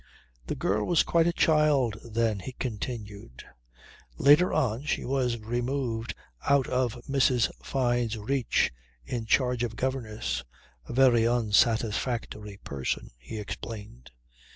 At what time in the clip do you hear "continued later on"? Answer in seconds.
2.53-4.83